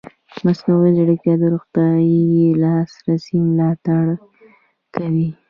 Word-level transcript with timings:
مصنوعي 0.45 0.91
ځیرکتیا 0.97 1.33
د 1.39 1.43
روغتیايي 1.53 2.25
لاسرسي 2.61 3.37
ملاتړ 3.47 4.05
کوي. 4.95 5.29